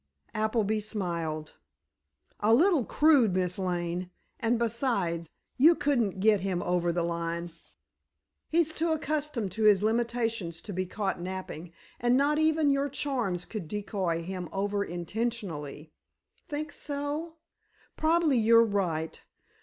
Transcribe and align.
Appleby 0.33 0.79
smiled. 0.79 1.57
"A 2.39 2.55
little 2.55 2.83
crude, 2.83 3.35
Miss 3.35 3.59
Lane. 3.59 4.09
And 4.39 4.57
beside, 4.57 5.29
you 5.57 5.75
couldn't 5.75 6.19
get 6.19 6.41
him 6.41 6.63
over 6.63 6.91
the 6.91 7.03
line. 7.03 7.51
He's 8.49 8.73
too 8.73 8.93
accustomed 8.93 9.51
to 9.51 9.65
his 9.65 9.83
limitations 9.83 10.59
to 10.61 10.73
be 10.73 10.87
caught 10.87 11.21
napping, 11.21 11.71
and 11.99 12.17
not 12.17 12.39
even 12.39 12.71
your 12.71 12.89
charms 12.89 13.45
could 13.45 13.67
decoy 13.67 14.23
him 14.23 14.49
over 14.51 14.83
intentionally." 14.83 15.91
"Think 16.49 16.71
so? 16.71 17.35
Probably 17.95 18.39
you're 18.39 18.65
right. 18.65 19.21